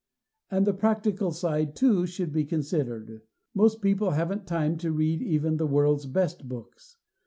[0.49, 3.21] And the practical side, too, should be considered.
[3.53, 6.97] Most people haven't time to read even the world's best books.